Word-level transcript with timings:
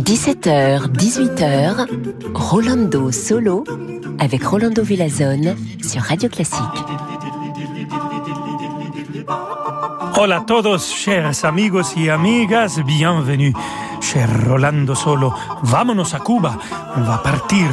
17h, 0.00 0.88
18h, 0.92 1.86
Rolando 2.32 3.12
Solo 3.12 3.64
avec 4.18 4.42
Rolando 4.44 4.82
Villazone 4.82 5.54
sur 5.82 6.00
Radio 6.00 6.30
Classique. 6.30 6.62
Hola 10.16 10.38
a 10.38 10.46
todos, 10.46 10.90
chers 10.90 11.44
amigos 11.44 11.94
y 11.98 12.08
amigas, 12.08 12.82
bienvenue. 12.86 13.52
Cher 14.00 14.28
Rolando 14.46 14.94
Solo, 14.94 15.34
vámonos 15.64 16.14
a 16.14 16.20
Cuba. 16.20 16.58
On 16.96 17.02
va 17.02 17.22
partir 17.22 17.68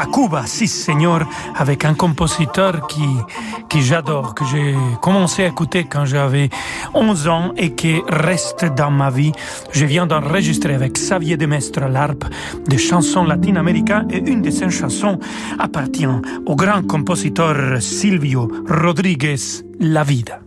à 0.00 0.06
Cuba, 0.06 0.44
si 0.46 0.66
señor, 0.66 1.20
avec 1.54 1.84
un 1.84 1.94
compositeur 1.94 2.86
qui, 2.86 3.06
qui 3.68 3.82
j'adore, 3.82 4.34
que 4.34 4.44
j'ai 4.46 4.74
commencé 5.02 5.44
à 5.44 5.48
écouter 5.48 5.84
quand 5.84 6.06
j'avais 6.06 6.48
11 6.94 7.28
ans 7.28 7.52
et 7.56 7.74
qui 7.74 8.00
reste 8.08 8.64
dans 8.74 8.90
ma 8.90 9.10
vie. 9.10 9.32
Je 9.72 9.84
viens 9.84 10.06
d'enregistrer 10.06 10.74
avec 10.74 10.94
Xavier 10.94 11.36
Demestre 11.36 11.82
à 11.82 11.88
l'harpe 11.88 12.24
des 12.66 12.78
chansons 12.78 13.24
latino-américaines 13.24 14.08
et 14.10 14.18
une 14.18 14.40
de 14.40 14.50
ces 14.50 14.70
chansons 14.70 15.18
appartient 15.58 16.06
au 16.46 16.56
grand 16.56 16.86
compositeur 16.86 17.82
Silvio 17.82 18.50
Rodriguez, 18.68 19.36
La 19.80 20.02
Vida. 20.02 20.40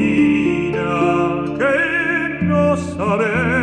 Vida 0.00 1.44
que 1.58 2.44
no 2.44 2.76
sabe 2.76 3.59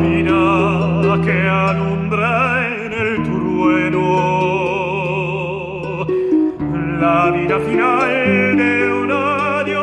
La 0.00 0.06
vida 0.06 1.20
que 1.22 1.36
alumbra 1.46 2.32
en 2.74 2.92
el 2.94 3.22
trueno, 3.22 4.06
la 6.98 7.30
vida 7.30 7.58
final 7.58 8.56
de 8.56 8.72
un 9.02 9.10
adiós, 9.12 9.76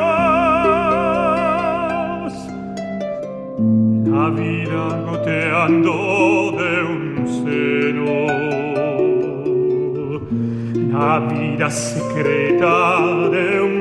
la 4.05 4.29
vida 4.31 4.83
goteando 5.05 5.93
de 6.61 6.71
un 6.95 7.03
seno, 7.37 8.15
la 10.97 11.11
vida 11.19 11.67
secreta 11.69 12.73
de 13.29 13.45
un 13.61 13.76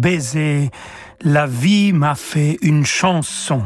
baiser, 0.00 0.70
la 1.20 1.46
vie 1.46 1.92
m'a 1.92 2.14
fait 2.14 2.56
une 2.62 2.86
chanson. 2.86 3.62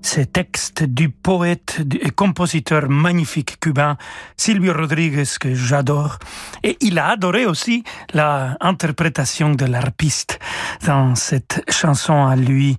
ces 0.00 0.26
textes 0.26 0.82
du 0.82 1.08
poète 1.08 1.80
et 2.02 2.10
compositeur 2.10 2.90
magnifique 2.90 3.58
cubain 3.58 3.96
Silvio 4.36 4.74
Rodriguez 4.74 5.24
que 5.40 5.54
j'adore. 5.54 6.18
Et 6.62 6.76
il 6.82 6.98
a 6.98 7.08
adoré 7.08 7.46
aussi 7.46 7.84
l'interprétation 8.12 9.54
de 9.54 9.64
l'arpiste 9.64 10.38
dans 10.86 11.14
cette 11.14 11.64
chanson 11.70 12.26
à 12.26 12.36
lui. 12.36 12.76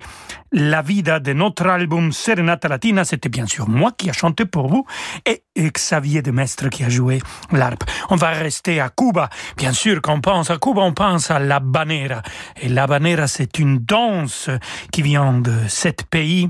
La 0.58 0.82
vida 0.82 1.20
de 1.20 1.34
notre 1.34 1.68
album 1.68 2.14
Serenata 2.14 2.70
Latina, 2.70 3.04
c'était 3.04 3.28
bien 3.28 3.46
sûr 3.46 3.68
moi 3.68 3.92
qui 3.92 4.10
a 4.10 4.14
chanté 4.14 4.46
pour 4.46 4.70
vous 4.70 4.86
et 5.26 5.44
Xavier 5.58 6.22
de 6.22 6.32
Mestre 6.32 6.70
qui 6.70 6.86
a 6.86 6.88
joué 6.88 7.20
l'harpe. 7.52 7.84
On 8.10 8.16
va 8.16 8.30
rester 8.30 8.80
à 8.80 8.88
Cuba. 8.88 9.30
Bien 9.58 9.74
sûr, 9.74 10.02
quand 10.02 10.14
on 10.14 10.22
pense 10.22 10.50
à 10.52 10.58
Cuba, 10.58 10.80
on 10.80 10.94
pense 10.94 11.30
à 11.30 11.40
la 11.40 11.60
banera. 11.60 12.22
Et 12.62 12.70
la 12.70 12.88
banera, 12.88 13.28
c'est 13.28 13.60
une 13.60 13.80
danse 13.80 14.50
qui 14.94 15.02
vient 15.02 15.34
de 15.34 15.54
cet 15.68 16.04
pays 16.04 16.50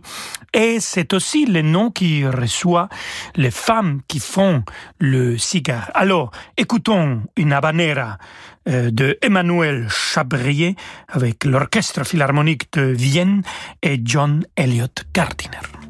et 0.54 0.80
c'est 0.80 1.12
aussi 1.14 1.48
le 1.48 1.64
nom 1.64 1.90
qui 1.90 2.28
reçoit 2.28 2.90
les 3.36 3.50
femmes 3.50 4.02
qui 4.08 4.20
font 4.20 4.64
le 5.00 5.40
cigare. 5.40 5.90
Alors, 5.96 6.30
écoutons 6.58 7.24
une 7.38 7.54
habanera 7.54 8.20
de 8.66 9.18
Emmanuel 9.22 9.88
Chabrier 9.90 10.76
avec 11.08 11.46
l'Orchestre 11.46 12.04
Philharmonique 12.04 12.72
de 12.74 12.82
Vienne 12.82 13.44
et 13.84 14.00
John 14.04 14.46
Elliott 14.56 15.06
Gardiner. 15.14 15.85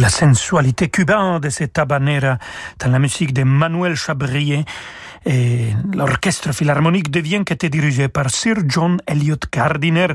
La 0.00 0.08
sensualité 0.08 0.88
cubaine 0.88 1.40
de 1.40 1.50
cette 1.50 1.78
habanera 1.78 2.38
dans 2.78 2.90
la 2.90 2.98
musique 2.98 3.34
de 3.34 3.42
Manuel 3.42 3.94
Chabrier 3.96 4.64
et 5.26 5.66
l'orchestre 5.94 6.52
philharmonique 6.54 7.10
de 7.10 7.20
Vienne 7.20 7.44
qui 7.44 7.52
était 7.52 7.68
dirigé 7.68 8.08
par 8.08 8.30
Sir 8.30 8.56
John 8.66 8.96
Elliott 9.06 9.44
Gardiner 9.52 10.08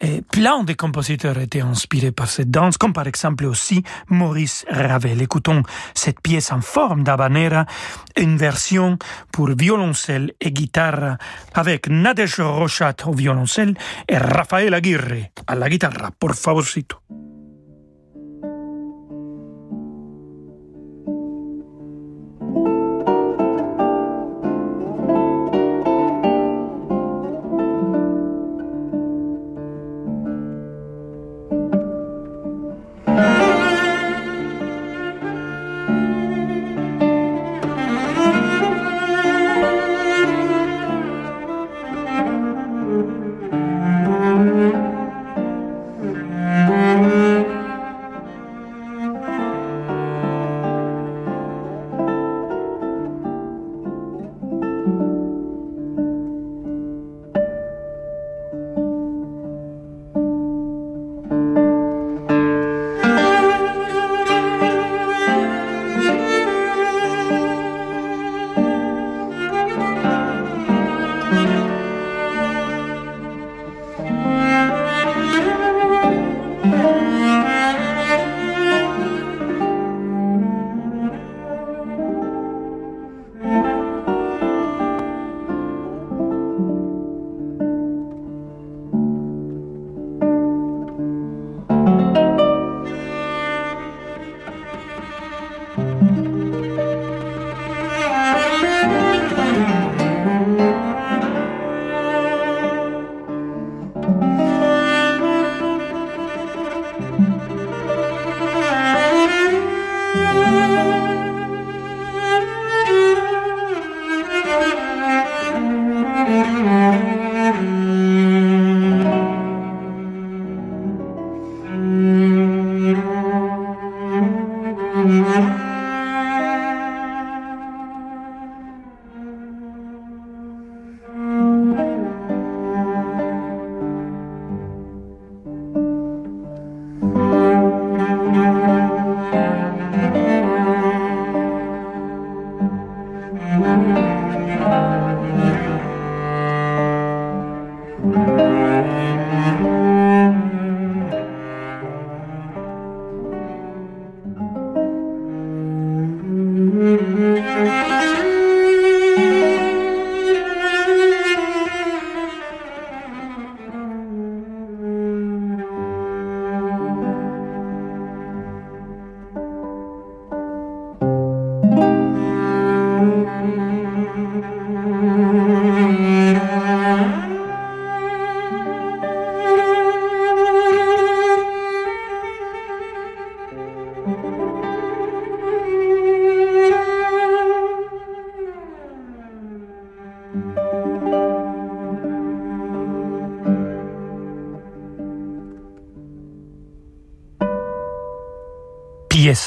Et 0.00 0.20
plein 0.22 0.64
de 0.64 0.72
compositeurs 0.72 1.38
étaient 1.38 1.60
inspirés 1.60 2.10
par 2.10 2.28
cette 2.28 2.50
danse, 2.50 2.76
comme 2.76 2.92
par 2.92 3.06
exemple 3.06 3.46
aussi 3.46 3.84
Maurice 4.08 4.66
Ravel. 4.68 5.22
Écoutons 5.22 5.62
cette 5.94 6.20
pièce 6.20 6.50
en 6.50 6.60
forme 6.60 7.04
d'habanera, 7.04 7.66
une 8.16 8.36
version 8.36 8.98
pour 9.30 9.50
violoncelle 9.50 10.32
et 10.40 10.50
guitare 10.50 11.18
avec 11.54 11.88
Nadej 11.88 12.40
Rochat 12.40 12.96
au 13.06 13.12
violoncelle 13.12 13.74
et 14.08 14.18
Rafael 14.18 14.74
Aguirre 14.74 15.30
à 15.46 15.54
la 15.54 15.68
guitare. 15.68 16.10
Por 16.18 16.34
favorcito. 16.34 16.98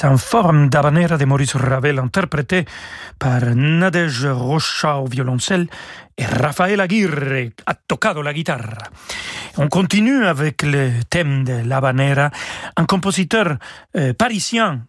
En 0.04 0.18
forme 0.18 0.68
d'habanera 0.68 1.16
de 1.16 1.24
Maurice 1.24 1.56
Ravel 1.56 1.98
interprétée 1.98 2.64
par 3.18 3.40
Nadej 3.54 4.26
Rocha 4.26 4.98
au 4.98 5.06
violoncelle 5.06 5.66
et 6.16 6.24
Rafael 6.24 6.80
Aguirre 6.80 7.50
a 7.66 7.74
tocado 7.74 8.22
la 8.22 8.32
guitare. 8.32 8.90
On 9.56 9.68
continue 9.68 10.26
avec 10.26 10.62
le 10.62 10.90
thème 11.08 11.44
de 11.44 11.62
l'habanera, 11.64 12.30
un 12.76 12.84
compositeur 12.84 13.56
euh, 13.96 14.12
parisien 14.12 14.82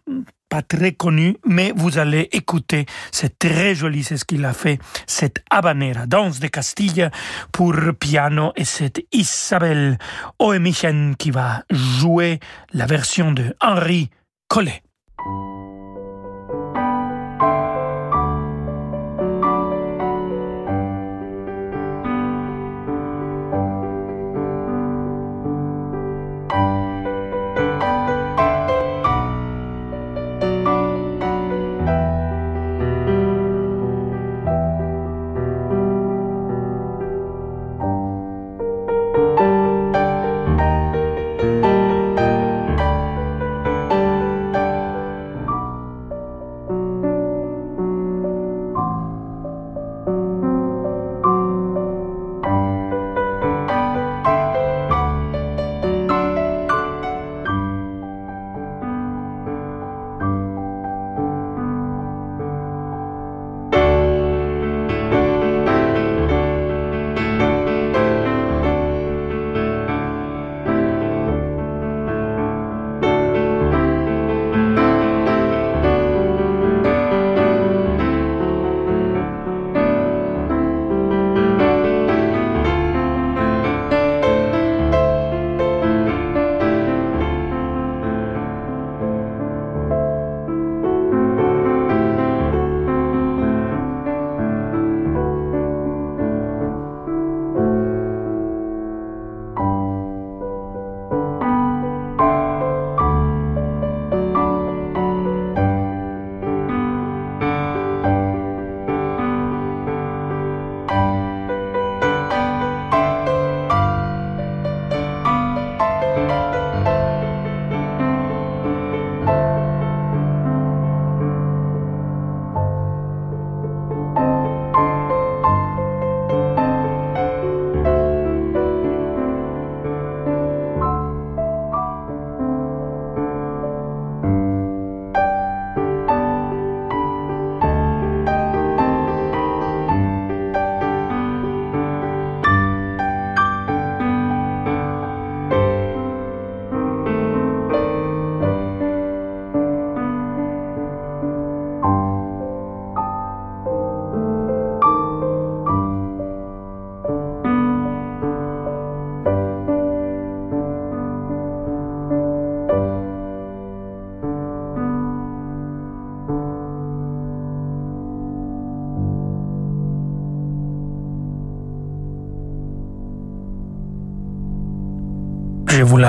pas 0.50 0.62
très 0.62 0.92
connu, 0.92 1.36
mais 1.46 1.72
vous 1.74 1.98
allez 1.98 2.28
écouter, 2.32 2.84
c'est 3.12 3.38
très 3.38 3.76
joli, 3.76 4.02
c'est 4.02 4.16
ce 4.16 4.24
qu'il 4.24 4.44
a 4.44 4.52
fait, 4.52 4.80
cette 5.06 5.44
habanera, 5.48 6.06
danse 6.06 6.40
de 6.40 6.48
Castille 6.48 7.08
pour 7.52 7.74
piano, 7.98 8.52
et 8.56 8.64
c'est 8.64 9.06
Isabelle 9.12 9.96
Oemichen 10.40 11.14
qui 11.16 11.30
va 11.30 11.62
jouer 11.70 12.40
la 12.72 12.86
version 12.86 13.30
de 13.30 13.54
Henri 13.60 14.10
Collet. 14.48 14.82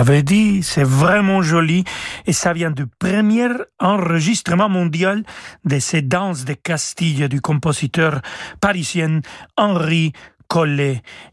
L'avais 0.02 0.24
dit, 0.24 0.64
c'est 0.64 0.84
vraiment 0.84 1.44
joli. 1.44 1.84
Et 2.26 2.34
ça 2.34 2.54
vient 2.54 2.72
du 2.72 2.88
premier 2.88 3.50
enregistrement 3.80 4.68
mondial 4.68 5.22
de 5.64 5.78
ces 5.78 6.02
danses 6.02 6.44
de 6.44 6.54
Castille 6.54 7.30
du 7.30 7.40
compositeur 7.40 8.20
parisien 8.62 9.22
Henri 9.58 10.14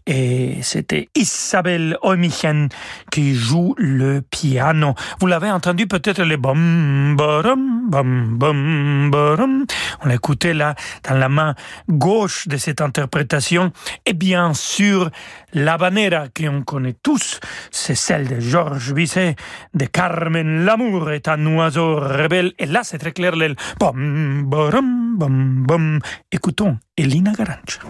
Et 0.07 0.59
c'était 0.63 1.09
Isabelle 1.17 1.97
Oemichen 2.03 2.69
qui 3.11 3.35
joue 3.35 3.75
le 3.77 4.21
piano. 4.21 4.95
Vous 5.19 5.27
l'avez 5.27 5.51
entendu 5.51 5.89
peut-être 5.89 6.23
les 6.23 6.37
bom 6.37 7.17
bom 7.17 7.57
bom 7.89 9.09
bom. 9.11 9.65
On 10.03 10.09
l'écoutait 10.09 10.55
là 10.55 10.77
dans 11.09 11.17
la 11.17 11.29
main 11.29 11.55
gauche 11.89 12.47
de 12.47 12.57
cette 12.57 12.81
interprétation 12.81 13.73
et 14.07 14.13
bien 14.13 14.55
sûr 14.55 15.11
la 15.53 15.79
banera 15.79 16.29
qu'on 16.29 16.63
connaît 16.63 16.97
tous, 17.03 17.41
c'est 17.73 17.97
celle 17.97 18.29
de 18.29 18.39
Georges 18.39 18.93
Bizet, 18.93 19.35
de 19.75 19.87
Carmen 19.87 20.65
L'amour 20.65 21.11
est 21.11 21.27
un 21.27 21.45
oiseau 21.57 21.97
rebelle 21.97 22.53
et 22.59 22.67
là 22.67 22.83
c'est 22.85 22.99
très 22.99 23.13
clair 23.13 23.35
le 23.35 23.57
bom 23.81 24.43
bom 24.45 25.17
bom 25.17 25.65
bom. 25.67 25.99
Écoutons 26.31 26.79
Elina 26.97 27.33
Garancha. 27.33 27.81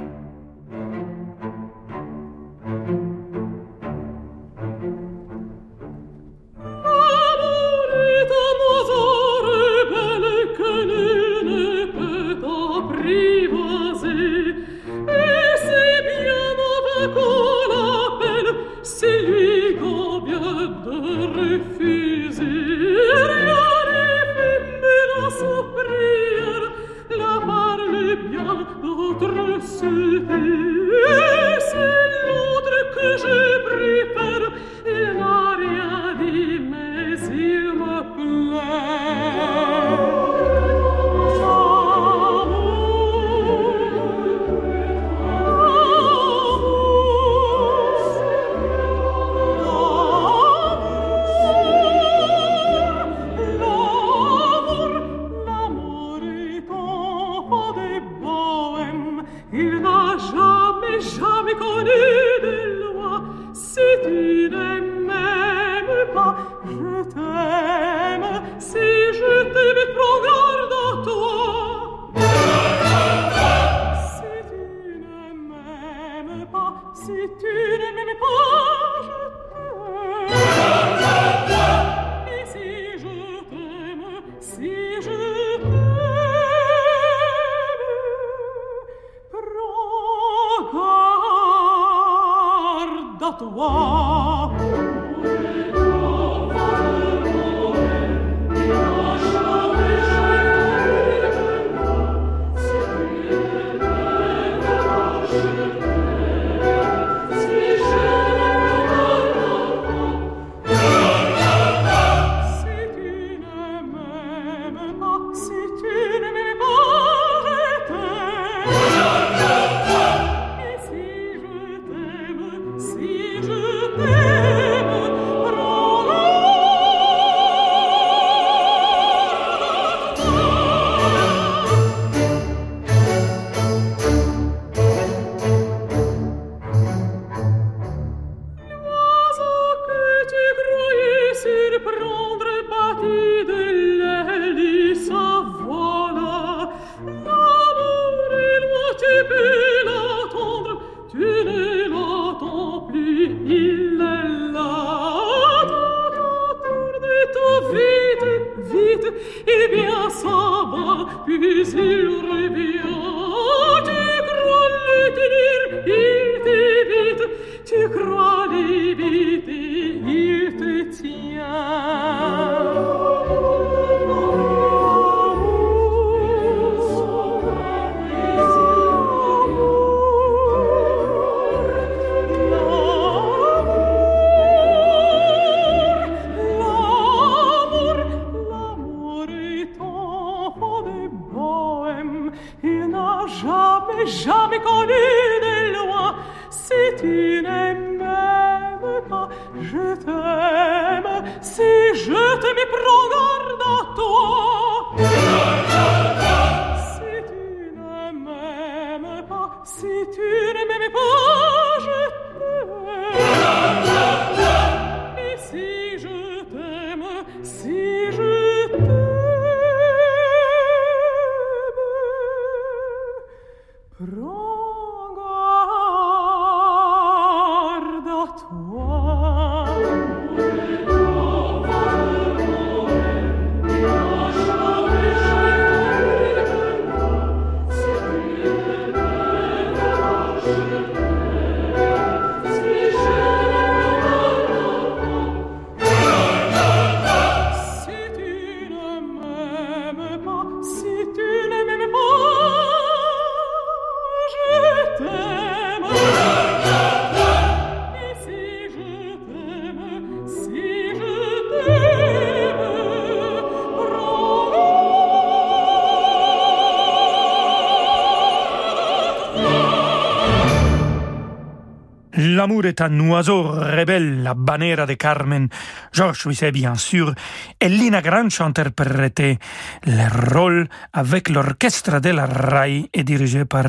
L'amour 272.39 272.67
est 272.67 272.81
un 272.81 273.01
oiseau 273.01 273.43
rebelle, 273.43 274.23
la 274.23 274.33
bannière 274.33 274.87
de 274.87 274.95
Carmen. 274.95 275.49
Georges 275.91 276.29
Bizet, 276.29 276.53
bien 276.53 276.77
sûr, 276.77 277.13
et 277.61 277.69
Lina 277.69 278.01
Granch 278.01 278.41
interprétait 278.41 279.39
le 279.85 280.33
rôle 280.33 280.69
avec 280.93 281.31
l'orchestre 281.31 281.99
de 281.99 282.11
la 282.11 282.27
RAI 282.27 282.91
et 282.95 283.03
dirigé 283.03 283.45
par 283.45 283.65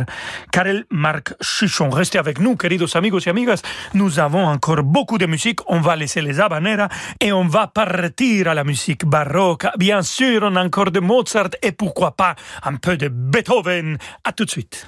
Karel 0.51 0.85
Marc 0.91 1.33
Chichon. 1.41 1.89
Restez 1.89 2.19
avec 2.19 2.39
nous, 2.39 2.55
queridos 2.55 2.95
amigos 2.95 3.25
et 3.25 3.31
amigas. 3.31 3.63
Nous 3.95 4.19
avons 4.19 4.45
encore 4.45 4.83
beaucoup 4.83 5.17
de 5.17 5.25
musique. 5.25 5.61
On 5.67 5.79
va 5.79 5.95
laisser 5.95 6.21
les 6.21 6.39
habaneras 6.39 6.89
et 7.19 7.33
on 7.33 7.47
va 7.47 7.65
partir 7.65 8.49
à 8.49 8.53
la 8.53 8.63
musique 8.63 9.03
baroque. 9.03 9.65
Bien 9.79 10.03
sûr, 10.03 10.41
on 10.43 10.55
a 10.55 10.63
encore 10.63 10.91
de 10.91 10.99
Mozart 10.99 11.55
et 11.63 11.71
pourquoi 11.71 12.11
pas 12.11 12.35
un 12.61 12.75
peu 12.75 12.97
de 12.97 13.07
Beethoven. 13.07 13.97
À 14.23 14.31
tout 14.31 14.45
de 14.45 14.51
suite. 14.51 14.85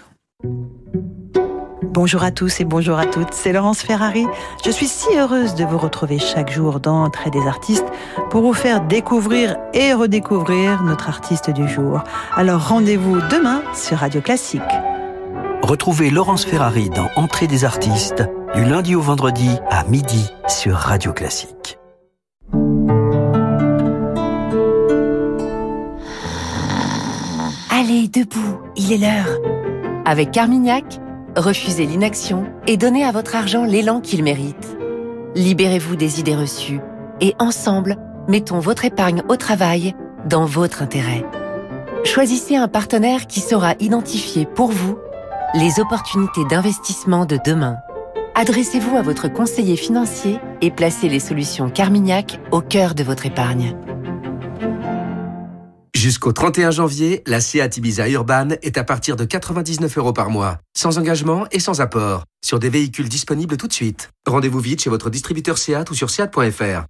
Bonjour 1.93 2.23
à 2.23 2.31
tous 2.31 2.61
et 2.61 2.63
bonjour 2.63 2.97
à 2.97 3.05
toutes, 3.05 3.33
c'est 3.33 3.51
Laurence 3.51 3.81
Ferrari. 3.81 4.25
Je 4.63 4.71
suis 4.71 4.87
si 4.87 5.13
heureuse 5.17 5.55
de 5.55 5.65
vous 5.65 5.77
retrouver 5.77 6.19
chaque 6.19 6.49
jour 6.49 6.79
dans 6.79 7.03
Entrée 7.03 7.31
des 7.31 7.45
artistes 7.45 7.85
pour 8.29 8.43
vous 8.43 8.53
faire 8.53 8.79
découvrir 8.79 9.57
et 9.73 9.91
redécouvrir 9.91 10.83
notre 10.83 11.09
artiste 11.09 11.49
du 11.49 11.67
jour. 11.67 12.01
Alors 12.33 12.65
rendez-vous 12.65 13.19
demain 13.29 13.61
sur 13.73 13.97
Radio 13.97 14.21
Classique. 14.21 14.61
Retrouvez 15.63 16.11
Laurence 16.11 16.45
Ferrari 16.45 16.89
dans 16.89 17.09
Entrée 17.17 17.47
des 17.47 17.65
artistes 17.65 18.23
du 18.55 18.63
lundi 18.63 18.95
au 18.95 19.01
vendredi 19.01 19.49
à 19.69 19.83
midi 19.83 20.31
sur 20.47 20.75
Radio 20.75 21.11
Classique. 21.11 21.77
Allez, 27.69 28.07
debout, 28.07 28.61
il 28.77 28.93
est 28.93 28.97
l'heure. 28.97 29.39
Avec 30.05 30.31
Carmignac, 30.31 31.01
refusez 31.35 31.85
l'inaction 31.85 32.45
et 32.67 32.77
donnez 32.77 33.03
à 33.03 33.11
votre 33.11 33.35
argent 33.35 33.65
l'élan 33.65 34.01
qu'il 34.01 34.23
mérite. 34.23 34.77
Libérez-vous 35.35 35.95
des 35.95 36.19
idées 36.19 36.35
reçues 36.35 36.79
et 37.21 37.35
ensemble, 37.39 37.97
mettons 38.27 38.59
votre 38.59 38.85
épargne 38.85 39.23
au 39.29 39.35
travail 39.35 39.95
dans 40.25 40.45
votre 40.45 40.81
intérêt. 40.81 41.25
Choisissez 42.03 42.55
un 42.55 42.67
partenaire 42.67 43.27
qui 43.27 43.39
saura 43.39 43.75
identifier 43.79 44.45
pour 44.45 44.71
vous 44.71 44.97
les 45.53 45.79
opportunités 45.79 46.45
d'investissement 46.49 47.25
de 47.25 47.37
demain. 47.43 47.77
Adressez-vous 48.35 48.97
à 48.97 49.01
votre 49.01 49.27
conseiller 49.27 49.75
financier 49.75 50.39
et 50.61 50.71
placez 50.71 51.09
les 51.09 51.19
solutions 51.19 51.69
Carmignac 51.69 52.39
au 52.51 52.61
cœur 52.61 52.95
de 52.95 53.03
votre 53.03 53.25
épargne. 53.25 53.75
Jusqu'au 56.01 56.31
31 56.31 56.71
janvier, 56.71 57.21
la 57.27 57.39
Seat 57.39 57.77
Ibiza 57.77 58.09
Urban 58.09 58.47
est 58.63 58.79
à 58.79 58.83
partir 58.83 59.15
de 59.15 59.23
99 59.23 59.99
euros 59.99 60.13
par 60.13 60.31
mois, 60.31 60.57
sans 60.75 60.97
engagement 60.97 61.45
et 61.51 61.59
sans 61.59 61.79
apport, 61.79 62.23
sur 62.43 62.57
des 62.57 62.69
véhicules 62.69 63.07
disponibles 63.07 63.55
tout 63.55 63.67
de 63.67 63.73
suite. 63.73 64.09
Rendez-vous 64.25 64.59
vite 64.59 64.81
chez 64.81 64.89
votre 64.89 65.11
distributeur 65.11 65.59
Seat 65.59 65.91
ou 65.91 65.93
sur 65.93 66.09
seat.fr. 66.09 66.85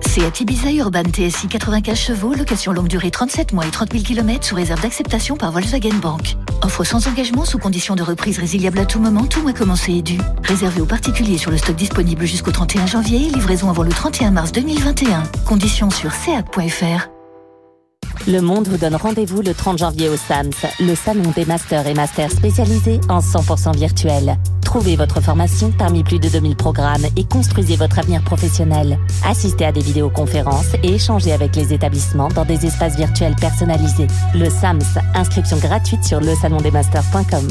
Seat 0.00 0.40
Ibiza 0.40 0.72
Urban 0.72 1.02
TSI 1.02 1.48
95 1.48 1.98
chevaux, 1.98 2.32
location 2.32 2.72
longue 2.72 2.88
durée 2.88 3.10
37 3.10 3.52
mois 3.52 3.66
et 3.66 3.70
30 3.70 3.92
000 3.92 4.02
km 4.02 4.42
sous 4.42 4.54
réserve 4.54 4.80
d'acceptation 4.80 5.36
par 5.36 5.52
Volkswagen 5.52 5.98
Bank. 6.00 6.38
Offre 6.62 6.84
sans 6.84 7.06
engagement 7.08 7.44
sous 7.44 7.58
condition 7.58 7.94
de 7.94 8.02
reprise 8.02 8.38
résiliable 8.38 8.78
à 8.78 8.86
tout 8.86 9.00
moment, 9.00 9.26
tout 9.26 9.42
mois 9.42 9.52
commencé 9.52 9.92
et 9.92 10.02
dû. 10.02 10.16
Réservé 10.44 10.80
aux 10.80 10.86
particuliers 10.86 11.36
sur 11.36 11.50
le 11.50 11.58
stock 11.58 11.76
disponible 11.76 12.24
jusqu'au 12.24 12.52
31 12.52 12.86
janvier, 12.86 13.18
livraison 13.18 13.68
avant 13.68 13.82
le 13.82 13.92
31 13.92 14.30
mars 14.30 14.52
2021. 14.52 15.24
Conditions 15.44 15.90
sur 15.90 16.10
seat.fr. 16.10 17.17
Le 18.26 18.40
Monde 18.40 18.68
vous 18.68 18.76
donne 18.76 18.96
rendez-vous 18.96 19.42
le 19.42 19.54
30 19.54 19.78
janvier 19.78 20.08
au 20.08 20.16
SAMS, 20.16 20.50
le 20.80 20.94
salon 20.94 21.30
des 21.34 21.46
masters 21.46 21.86
et 21.86 21.94
masters 21.94 22.30
spécialisés 22.30 23.00
en 23.08 23.20
100% 23.20 23.74
virtuel. 23.74 24.36
Trouvez 24.62 24.96
votre 24.96 25.22
formation 25.22 25.70
parmi 25.70 26.02
plus 26.02 26.18
de 26.18 26.28
2000 26.28 26.56
programmes 26.56 27.06
et 27.16 27.24
construisez 27.24 27.76
votre 27.76 27.98
avenir 27.98 28.22
professionnel. 28.22 28.98
Assistez 29.24 29.64
à 29.64 29.72
des 29.72 29.80
vidéoconférences 29.80 30.74
et 30.82 30.94
échangez 30.94 31.32
avec 31.32 31.56
les 31.56 31.72
établissements 31.72 32.28
dans 32.28 32.44
des 32.44 32.66
espaces 32.66 32.96
virtuels 32.96 33.36
personnalisés. 33.36 34.08
Le 34.34 34.50
SAMS, 34.50 35.00
inscription 35.14 35.56
gratuite 35.56 36.04
sur 36.04 36.20
lesalondesmasters.com. 36.20 37.48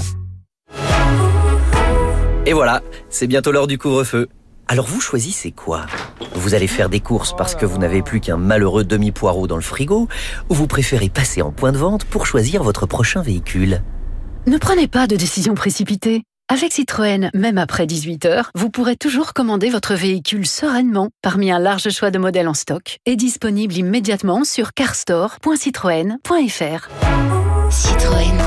Et 2.45 2.53
voilà, 2.53 2.82
c'est 3.10 3.27
bientôt 3.27 3.51
l'heure 3.51 3.67
du 3.67 3.77
couvre-feu. 3.77 4.27
Alors 4.69 4.86
vous 4.86 4.99
choisissez 4.99 5.51
quoi? 5.51 5.86
Vous 6.34 6.53
allez 6.53 6.67
faire 6.67 6.89
des 6.89 6.99
courses 6.99 7.34
parce 7.36 7.56
que 7.56 7.65
vous 7.65 7.77
n'avez 7.77 8.01
plus 8.01 8.19
qu'un 8.19 8.36
malheureux 8.36 8.84
demi-poireau 8.84 9.47
dans 9.47 9.56
le 9.56 9.62
frigo 9.62 10.10
ou 10.49 10.53
vous 10.53 10.67
préférez 10.67 11.08
passer 11.10 11.41
en 11.41 11.51
point 11.51 11.71
de 11.71 11.77
vente 11.77 12.03
pour 12.03 12.25
choisir 12.25 12.63
votre 12.63 12.86
prochain 12.86 13.21
véhicule? 13.21 13.82
Ne 14.45 14.58
prenez 14.58 14.89
pas 14.89 15.08
de 15.08 15.15
décision 15.15 15.56
précipitée. 15.56 16.23
Avec 16.49 16.73
Citroën, 16.73 17.30
même 17.34 17.58
après 17.58 17.86
18 17.86 18.25
heures, 18.25 18.51
vous 18.56 18.69
pourrez 18.69 18.95
toujours 18.95 19.34
commander 19.34 19.69
votre 19.69 19.95
véhicule 19.95 20.45
sereinement 20.45 21.10
parmi 21.21 21.51
un 21.51 21.60
large 21.60 21.89
choix 21.89 22.10
de 22.12 22.19
modèles 22.19 22.47
en 22.47 22.53
stock 22.53 22.99
et 23.06 23.17
disponible 23.17 23.73
immédiatement 23.73 24.45
sur 24.45 24.71
carstore.citroën.fr. 24.73 26.89
Citroën. 27.69 28.46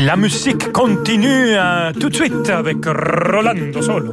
La 0.00 0.14
musique 0.14 0.70
continue 0.70 1.26
euh, 1.56 1.92
tout 1.92 2.08
de 2.08 2.14
suite 2.14 2.48
avec 2.50 2.76
Rolando 2.86 3.82
Solo. 3.82 4.12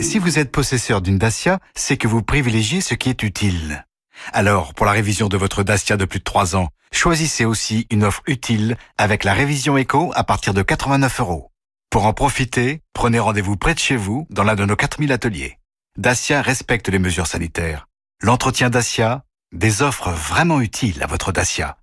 Si 0.00 0.18
vous 0.18 0.40
êtes 0.40 0.50
possesseur 0.50 1.00
d'une 1.00 1.18
Dacia, 1.18 1.60
c'est 1.76 1.96
que 1.96 2.08
vous 2.08 2.20
privilégiez 2.20 2.80
ce 2.80 2.94
qui 2.94 3.08
est 3.08 3.22
utile. 3.22 3.86
Alors, 4.32 4.74
pour 4.74 4.84
la 4.84 4.90
révision 4.90 5.28
de 5.28 5.36
votre 5.36 5.62
Dacia 5.62 5.96
de 5.96 6.04
plus 6.04 6.18
de 6.18 6.24
3 6.24 6.56
ans, 6.56 6.70
choisissez 6.90 7.44
aussi 7.44 7.86
une 7.90 8.02
offre 8.02 8.22
utile 8.26 8.76
avec 8.98 9.22
la 9.22 9.34
révision 9.34 9.76
éco 9.76 10.10
à 10.16 10.24
partir 10.24 10.52
de 10.52 10.62
89 10.62 11.20
euros. 11.20 11.52
Pour 11.88 12.04
en 12.04 12.12
profiter, 12.12 12.82
prenez 12.92 13.20
rendez-vous 13.20 13.56
près 13.56 13.74
de 13.74 13.78
chez 13.78 13.96
vous 13.96 14.26
dans 14.30 14.42
l'un 14.42 14.56
de 14.56 14.64
nos 14.64 14.74
4000 14.74 15.12
ateliers. 15.12 15.58
Dacia 15.96 16.42
respecte 16.42 16.88
les 16.88 16.98
mesures 16.98 17.28
sanitaires. 17.28 17.86
L'entretien 18.20 18.68
Dacia, 18.68 19.22
des 19.52 19.82
offres 19.82 20.10
vraiment 20.10 20.60
utiles 20.60 21.04
à 21.04 21.06
votre 21.06 21.30
Dacia. 21.30 21.76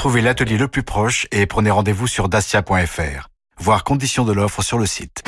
Trouvez 0.00 0.22
l'atelier 0.22 0.56
le 0.56 0.66
plus 0.66 0.82
proche 0.82 1.26
et 1.30 1.44
prenez 1.44 1.70
rendez-vous 1.70 2.06
sur 2.06 2.30
dacia.fr. 2.30 3.28
Voir 3.58 3.84
conditions 3.84 4.24
de 4.24 4.32
l'offre 4.32 4.62
sur 4.62 4.78
le 4.78 4.86
site. 4.86 5.22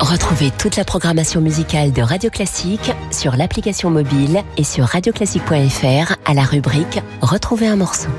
Retrouvez 0.00 0.50
toute 0.50 0.74
la 0.74 0.84
programmation 0.84 1.40
musicale 1.40 1.92
de 1.92 2.02
Radio 2.02 2.30
Classique 2.30 2.90
sur 3.12 3.36
l'application 3.36 3.88
mobile 3.88 4.42
et 4.56 4.64
sur 4.64 4.84
radioclassique.fr 4.84 6.16
à 6.24 6.34
la 6.34 6.42
rubrique 6.42 7.00
Retrouver 7.20 7.68
un 7.68 7.76
morceau. 7.76 8.10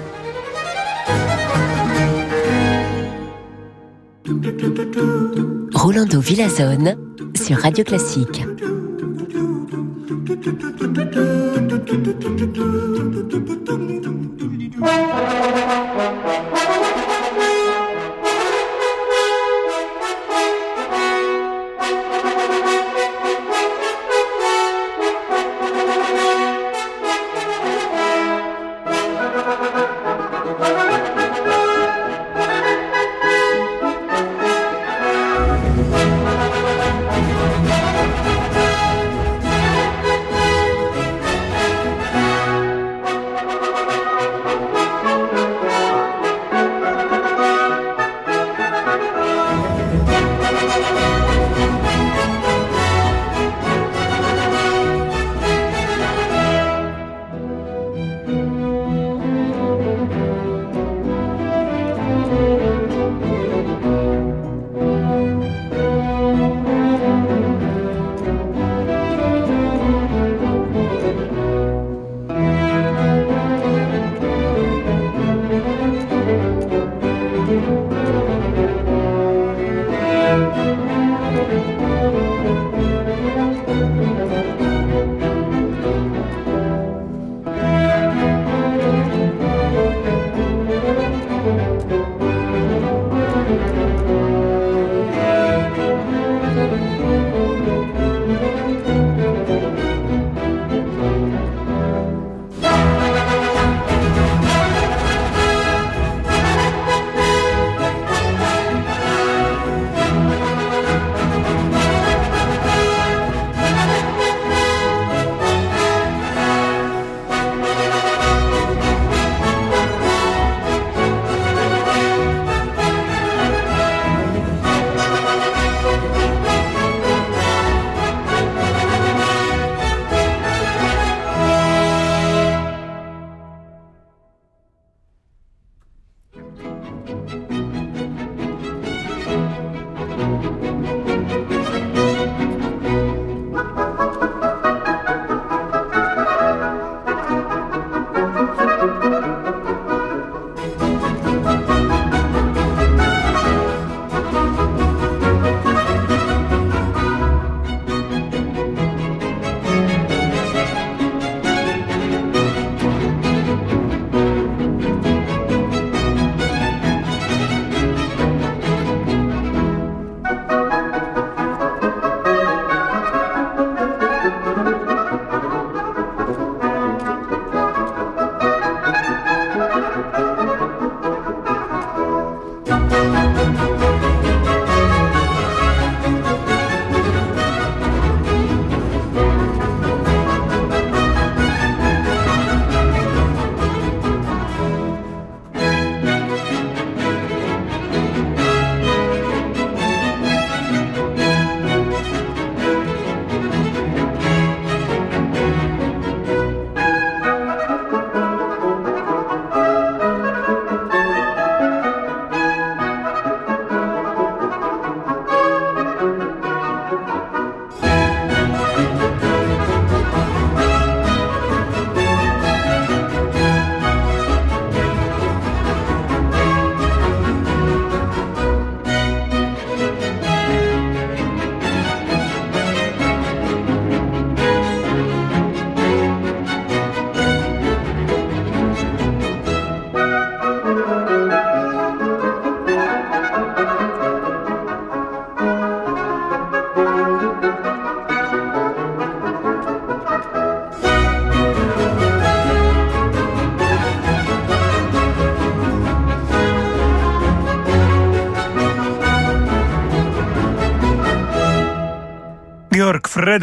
Rolando 5.73 6.21
Villazone 6.21 6.95
sur 7.35 7.57
Radio 7.57 7.83
Classique. 7.83 8.45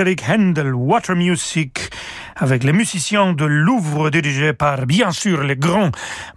Frederick 0.02 0.28
Handel, 0.28 0.74
Water 0.74 1.14
Music, 1.14 1.78
avec 2.34 2.64
les 2.64 2.72
musiciens 2.72 3.34
de 3.34 3.44
Louvre 3.44 4.10
dirigés 4.10 4.52
par 4.52 4.84
bien 4.84 5.12
sûr 5.12 5.44
le 5.44 5.54
grand 5.54 5.92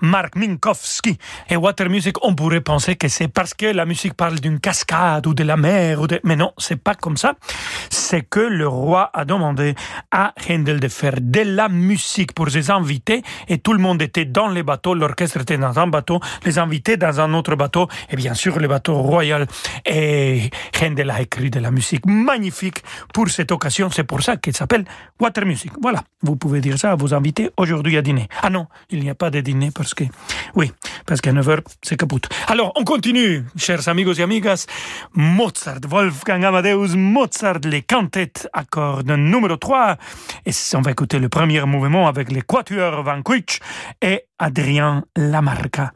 Mark 0.06 0.36
Minkowski. 0.36 1.18
Et 1.50 1.56
Water 1.56 1.90
Music, 1.90 2.16
on 2.24 2.36
pourrait 2.36 2.62
penser 2.62 2.96
que 2.96 3.08
c'est 3.08 3.28
parce 3.28 3.54
que 3.54 3.66
la 3.66 3.86
musique 3.86 4.14
parle 4.14 4.40
d'une 4.40 4.60
cascade 4.60 5.26
ou 5.26 5.34
de 5.34 5.44
la 5.44 5.58
mer, 5.58 6.00
ou 6.02 6.08
de... 6.08 6.20
mais 6.24 6.36
non, 6.36 6.54
c'est 6.58 6.82
pas 6.82 6.94
comme 6.94 7.18
ça. 7.18 7.34
C'est 7.90 8.22
que 8.22 8.40
le 8.40 8.68
roi 8.68 9.10
a 9.14 9.26
demandé 9.26 9.76
à 10.12 10.34
Handel 10.50 10.80
de 10.80 10.88
faire 10.88 11.16
de 11.20 11.42
la 11.42 11.70
musique 11.70 12.34
pour 12.34 12.50
ses 12.50 12.70
invités 12.70 13.24
et 13.48 13.58
tout 13.58 13.74
le 13.74 13.80
monde 13.80 14.02
était 14.02 14.26
dans 14.26 14.48
les 14.48 14.64
bateaux, 14.64 14.94
l'orchestre 14.94 15.42
était 15.42 15.58
dans 15.58 15.78
un 15.80 15.88
bateau, 15.88 16.20
les 16.46 16.60
invités 16.60 16.98
dans 16.98 17.20
un 17.20 17.34
autre 17.34 17.56
bateau 17.56 17.88
et 18.10 18.16
bien 18.16 18.36
sûr 18.36 18.60
le 18.60 18.68
bateau 18.68 18.96
royal. 19.02 19.48
Et 19.86 20.52
Handel 20.82 21.10
a 21.10 21.22
écrit 21.22 21.50
de 21.50 21.60
la 21.60 21.72
musique 21.72 22.06
magnifique 22.06 22.84
pour 23.12 23.28
cette 23.30 23.52
occasion. 23.52 23.90
C'est 23.90 24.04
pour 24.04 24.22
ça 24.22 24.38
qu'il 24.38 24.56
s'appelle 24.56 24.86
Water 25.20 25.46
Music. 25.46 25.72
Voilà, 25.82 26.04
vous 26.22 26.36
pouvez 26.36 26.62
dire 26.62 26.78
ça 26.78 26.92
à 26.92 26.96
vos 26.96 27.14
invités 27.14 27.50
aujourd'hui 27.58 27.98
à 27.98 28.04
dîner. 28.04 28.28
Ah 28.44 28.52
non, 28.52 28.68
il 28.92 29.00
n'y 29.00 29.10
a 29.10 29.16
pas 29.16 29.32
de 29.32 29.42
dîner 29.42 29.72
parce 29.72 29.95
oui, 30.56 30.72
parce 31.06 31.22
qu'à 31.22 31.32
9h, 31.32 31.60
c'est 31.82 31.98
caput. 31.98 32.22
Alors, 32.48 32.72
on 32.76 32.84
continue, 32.84 33.44
chers 33.58 33.88
amigos 33.88 34.14
et 34.14 34.24
amigas. 34.24 34.66
Mozart, 35.14 35.80
Wolfgang 35.88 36.44
Amadeus 36.44 36.96
Mozart, 36.96 37.60
les 37.64 37.82
cantates 37.82 38.48
à 38.54 38.64
cordes 38.64 39.10
numéro 39.10 39.58
3. 39.58 39.98
Et 40.46 40.52
on 40.76 40.82
va 40.82 40.92
écouter 40.92 41.20
le 41.20 41.30
premier 41.30 41.62
mouvement 41.66 42.08
avec 42.08 42.32
les 42.32 42.42
quatuors 42.42 43.04
Van 43.04 43.22
et 44.02 44.26
Adrien 44.40 45.04
Lamarca. 45.16 45.92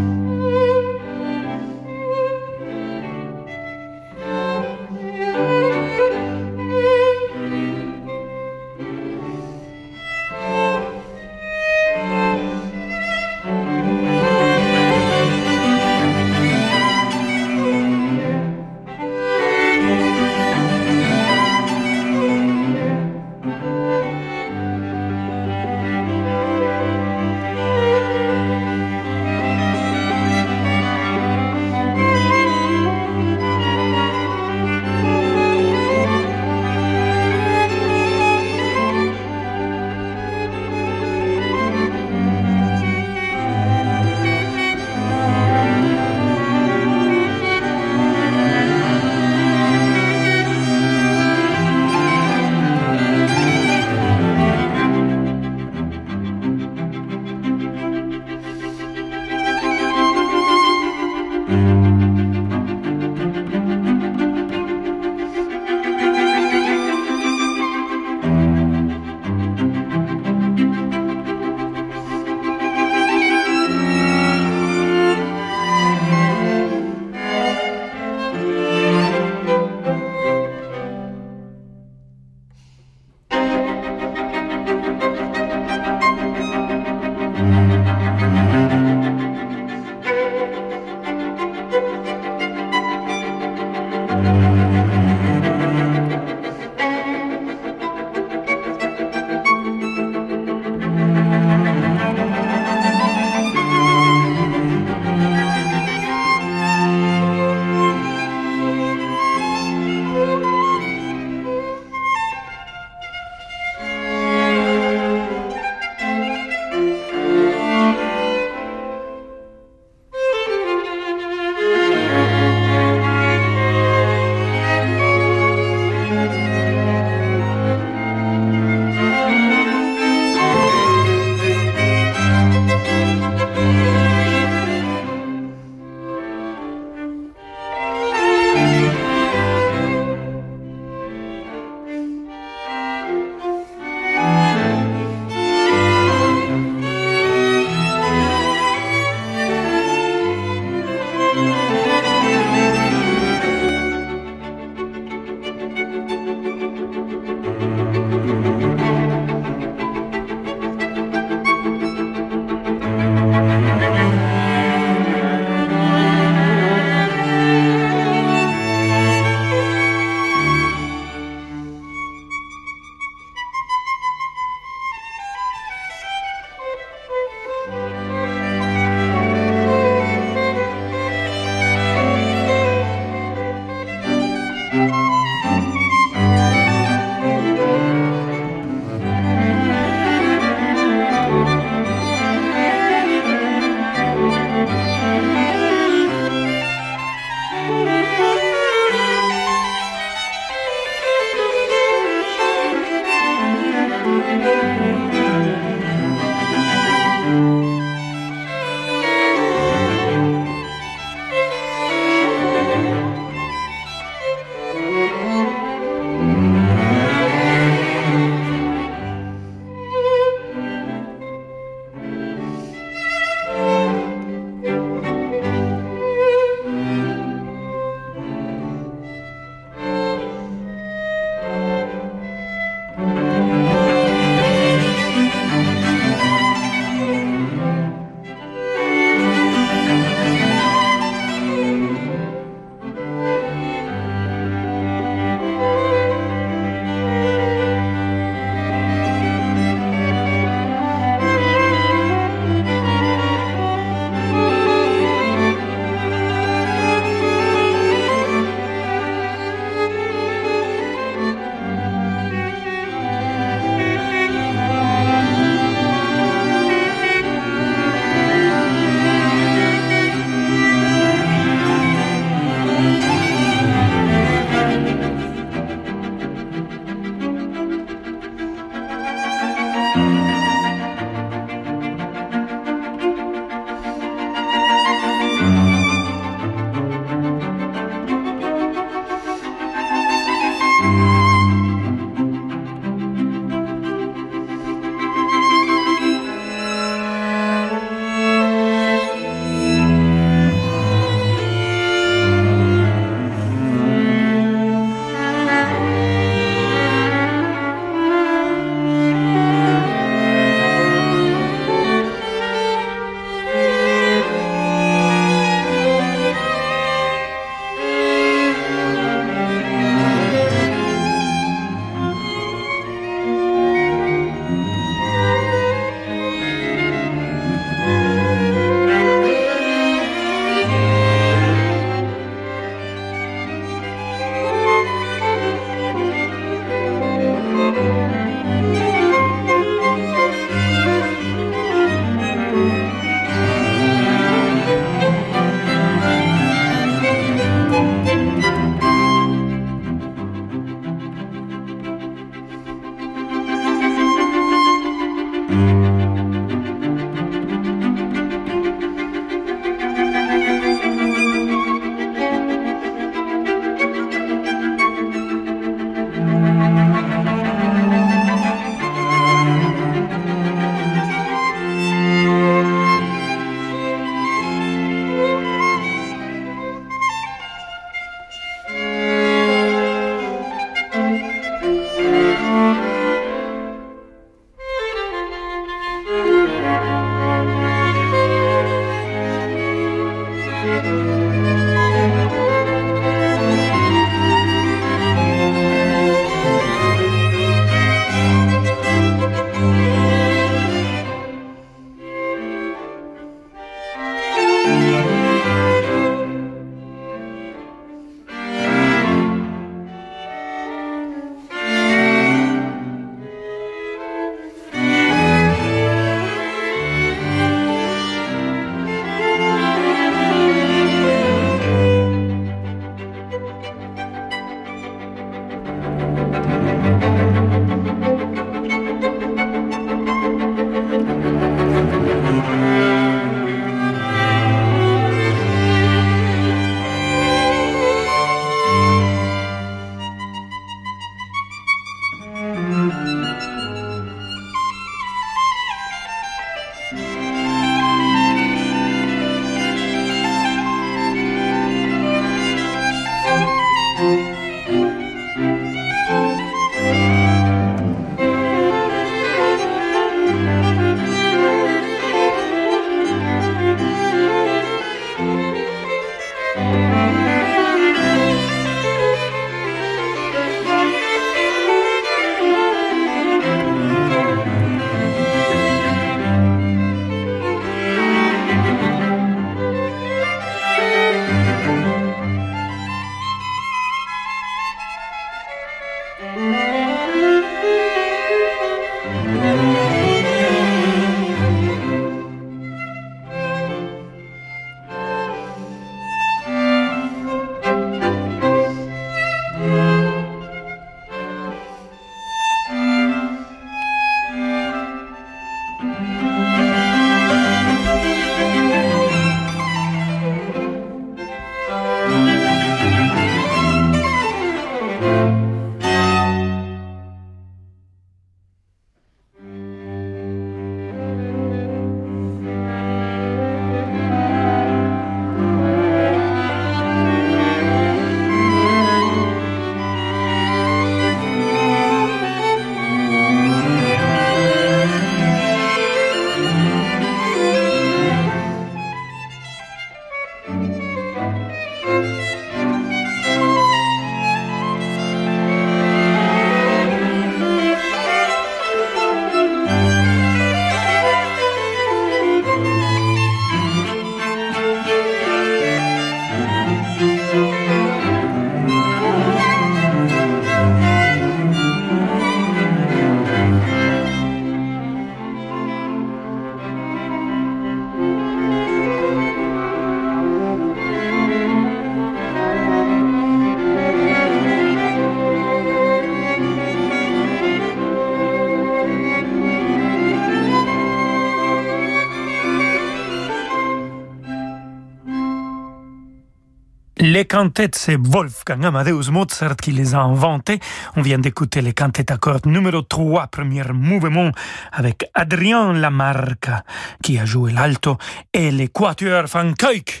Les 587.12 587.26
cantates, 587.26 587.74
c'est 587.74 587.98
Wolfgang 588.00 588.64
Amadeus 588.64 589.10
Mozart 589.10 589.56
qui 589.56 589.70
les 589.70 589.94
a 589.94 589.98
inventées. 589.98 590.60
On 590.96 591.02
vient 591.02 591.18
d'écouter 591.18 591.60
les 591.60 591.74
cantates 591.74 592.10
à 592.10 592.16
cordes 592.16 592.46
numéro 592.46 592.80
3, 592.80 593.26
premier 593.26 593.64
mouvement, 593.74 594.30
avec 594.72 595.04
Adrien 595.12 595.74
Lamarca, 595.74 596.64
qui 597.02 597.18
a 597.18 597.26
joué 597.26 597.52
l'alto, 597.52 597.98
et 598.32 598.50
les 598.50 598.68
quatuors 598.68 599.26
Van 599.26 599.52
Kuyk, 599.52 600.00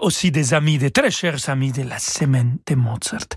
aussi 0.00 0.32
des 0.32 0.52
amis, 0.52 0.76
des 0.76 0.90
très 0.90 1.12
chers 1.12 1.48
amis 1.48 1.70
de 1.70 1.84
la 1.84 2.00
semaine 2.00 2.58
de 2.66 2.74
Mozart. 2.74 3.28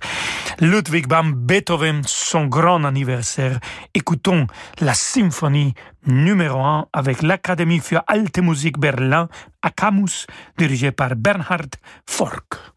Ludwig 0.60 1.08
van 1.08 1.26
Beethoven, 1.26 2.02
son 2.08 2.48
grand 2.48 2.84
anniversaire. 2.84 3.60
Écoutons 3.94 4.48
la 4.80 4.96
symphonie 4.96 5.76
numéro 6.08 6.60
1 6.60 6.88
avec 6.92 7.22
l'Académie 7.22 7.80
für 7.80 8.02
Alte 8.08 8.40
Musik 8.40 8.80
Berlin 8.80 9.30
à 9.62 9.70
dirigée 10.58 10.92
par 10.92 11.16
Bernhard 11.16 11.76
Fork. 12.08 12.73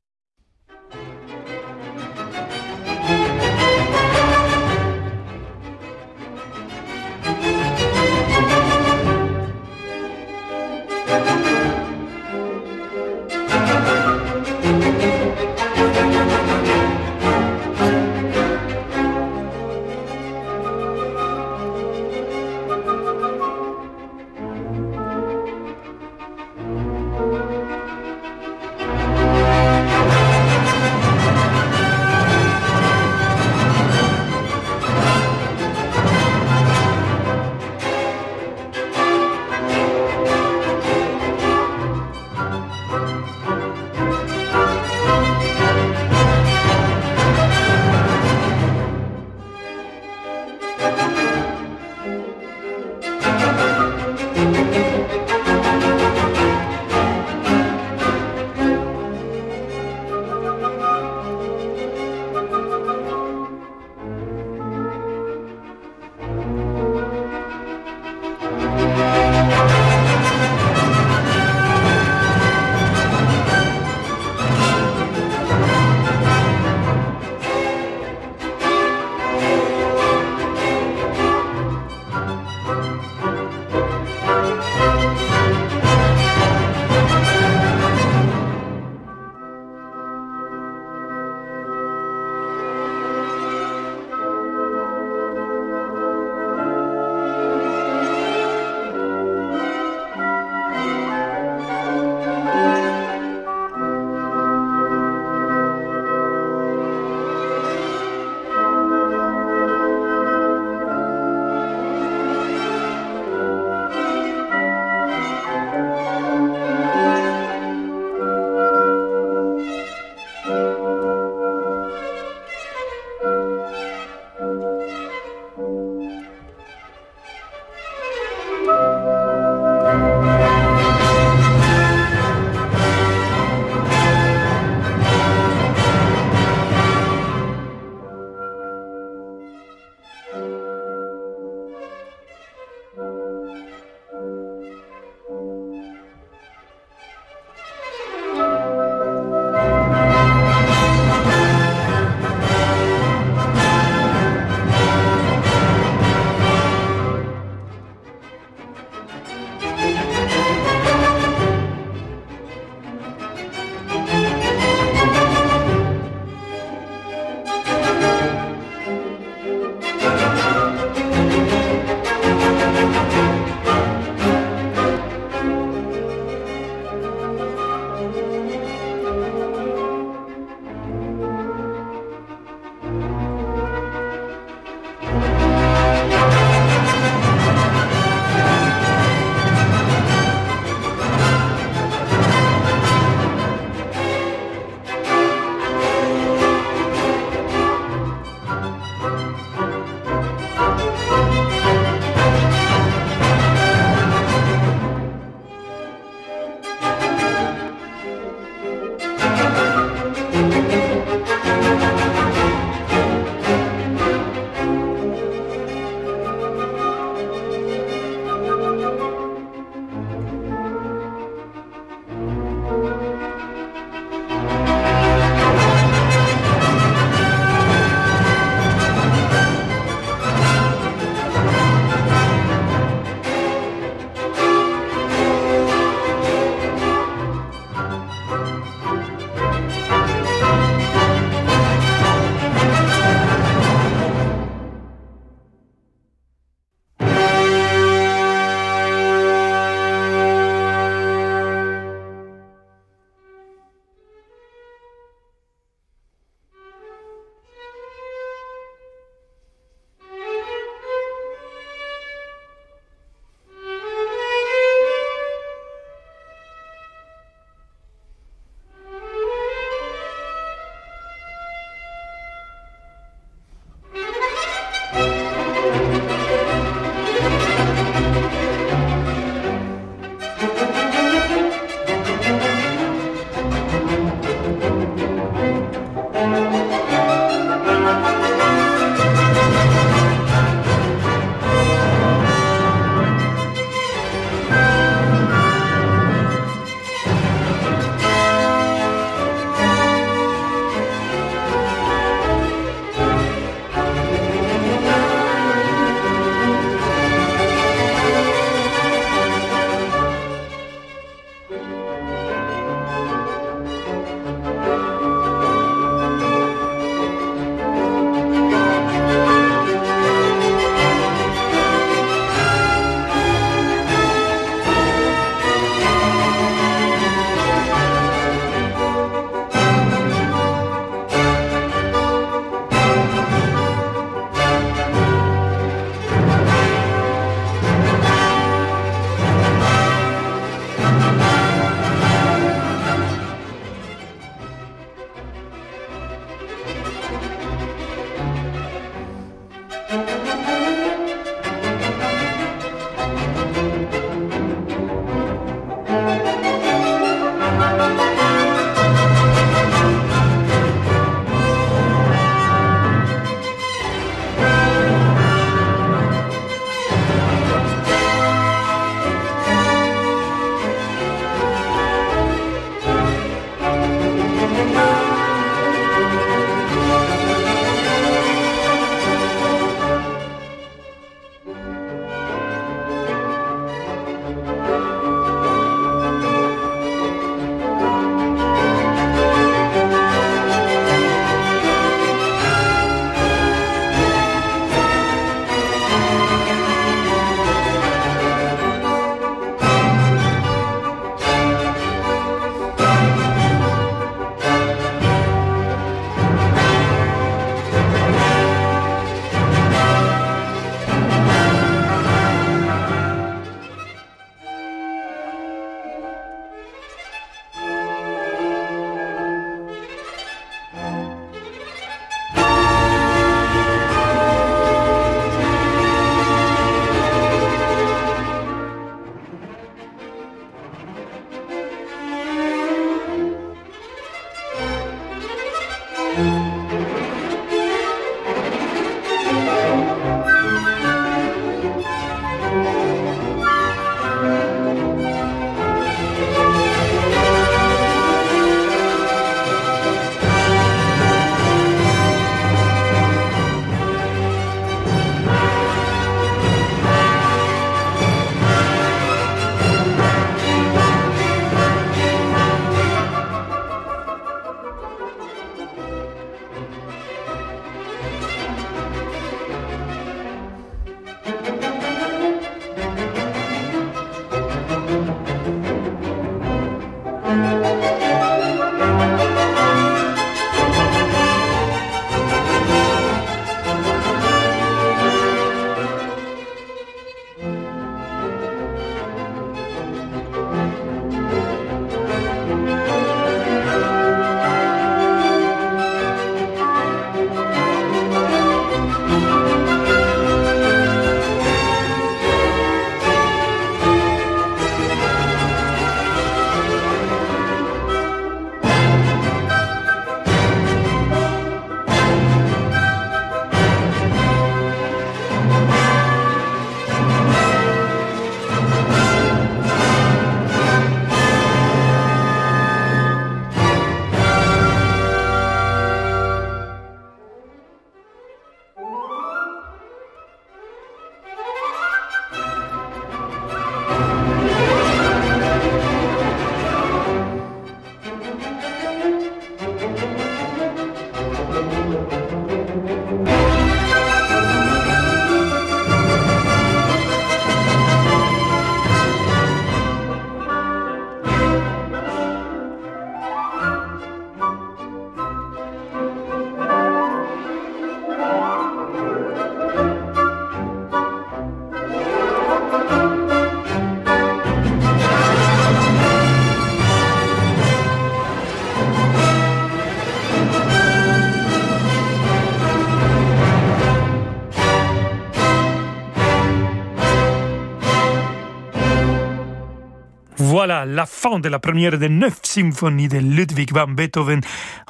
Voilà 580.67 580.85
la 580.85 581.07
fin 581.07 581.39
de 581.39 581.49
la 581.49 581.61
première 581.61 581.97
des 581.97 582.09
neuf 582.09 582.41
symphonies 582.43 583.07
de 583.07 583.19
Ludwig 583.19 583.73
van 583.73 583.87
Beethoven, 583.87 584.41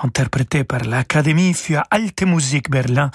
interprétée 0.03 0.65
par 0.65 0.85
l'Académie 0.85 1.53
für 1.53 1.83
Alte 1.91 2.23
Musik 2.23 2.71
Berlin 2.71 3.11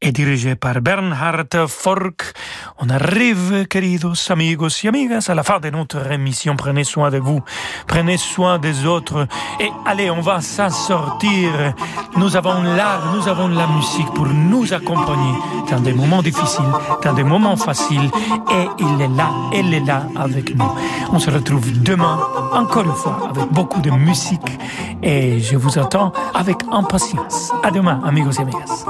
et 0.00 0.12
dirigée 0.12 0.54
par 0.54 0.80
Bernhard 0.80 1.68
Fork. 1.68 2.32
On 2.78 2.88
arrive, 2.88 3.66
queridos 3.66 4.30
amigos 4.30 4.82
y 4.84 4.88
amigas, 4.88 5.26
à 5.28 5.34
la 5.34 5.42
fin 5.42 5.60
de 5.60 5.70
notre 5.70 6.10
émission. 6.10 6.56
Prenez 6.56 6.84
soin 6.84 7.10
de 7.10 7.18
vous, 7.18 7.40
prenez 7.86 8.16
soin 8.16 8.58
des 8.58 8.86
autres 8.86 9.26
et 9.60 9.70
allez, 9.86 10.10
on 10.10 10.20
va 10.20 10.40
s'en 10.40 10.70
sortir. 10.70 11.74
Nous 12.16 12.36
avons 12.36 12.62
l'art, 12.62 13.12
nous 13.14 13.28
avons 13.28 13.48
la 13.48 13.66
musique 13.66 14.12
pour 14.14 14.26
nous 14.26 14.72
accompagner 14.72 15.34
dans 15.70 15.80
des 15.80 15.92
moments 15.92 16.22
difficiles, 16.22 16.64
dans 17.02 17.12
des 17.12 17.24
moments 17.24 17.56
faciles 17.56 18.10
et 18.52 18.68
il 18.78 19.02
est 19.02 19.16
là, 19.16 19.30
elle 19.52 19.74
est 19.74 19.84
là 19.84 20.02
avec 20.16 20.54
nous. 20.54 20.70
On 21.12 21.18
se 21.18 21.30
retrouve 21.30 21.82
demain, 21.82 22.18
encore 22.52 22.84
une 22.84 22.92
fois, 22.92 23.30
avec 23.30 23.50
beaucoup 23.52 23.80
de 23.80 23.90
musique. 23.90 24.58
Et 25.02 25.40
je 25.40 25.56
vous 25.56 25.78
attends 25.78 26.12
avec 26.34 26.56
impatience. 26.72 27.52
À 27.62 27.70
demain, 27.70 28.00
amigos 28.04 28.32
et 28.32 28.42
amigas. 28.42 28.84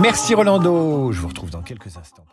Merci 0.00 0.34
Je 0.62 1.20
vous 1.20 1.28
retrouve 1.28 1.50
dans 1.50 1.62
quelques 1.62 1.96
instants. 1.96 2.24